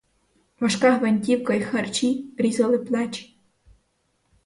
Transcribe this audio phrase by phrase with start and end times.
[0.59, 3.37] Важка гвинтівка й харчі різали плечі.